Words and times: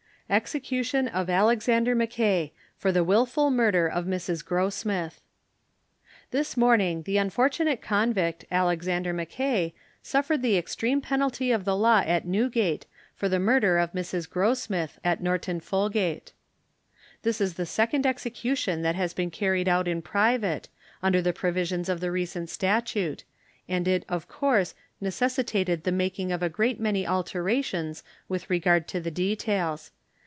EXECUTION 0.33 1.09
OF 1.09 1.29
ALEXANDER 1.29 1.93
MACKAY 1.93 2.53
For 2.77 2.93
the 2.93 3.03
Wilful 3.03 3.51
Murder 3.51 3.85
of 3.89 4.05
Mrs. 4.05 4.45
Grossmith. 4.45 5.19
This 6.29 6.55
morning 6.55 7.01
the 7.03 7.17
unfortunate 7.17 7.81
convict, 7.81 8.45
Alexander 8.49 9.11
Mackay, 9.11 9.73
suffered 10.01 10.41
the 10.41 10.57
extreme 10.57 11.01
penalty 11.01 11.51
of 11.51 11.65
the 11.65 11.75
law 11.75 11.99
at 12.05 12.25
Newgate, 12.25 12.85
for 13.13 13.27
the 13.27 13.39
murder 13.41 13.77
of 13.77 13.91
Mrs. 13.91 14.29
Grossmith, 14.29 14.99
at 15.03 15.21
Norton 15.21 15.59
Folgate. 15.59 16.31
This 17.23 17.41
is 17.41 17.55
the 17.55 17.65
second 17.65 18.05
execution 18.05 18.83
that 18.83 18.95
has 18.95 19.13
been 19.13 19.31
carried 19.31 19.67
out 19.67 19.85
in 19.85 20.01
private, 20.01 20.69
under 21.03 21.21
the 21.21 21.33
provisions 21.33 21.89
of 21.89 21.99
the 21.99 22.09
recent 22.09 22.49
statute, 22.49 23.25
and 23.67 23.85
it, 23.85 24.05
of 24.07 24.29
course, 24.29 24.75
necessitated 25.01 25.83
the 25.83 25.91
making 25.91 26.31
of 26.31 26.41
a 26.41 26.47
great 26.47 26.79
many 26.79 27.05
alterations 27.05 28.01
with 28.29 28.49
regard 28.49 28.87
to 28.87 29.01
the 29.01 29.11
details. 29.11 29.91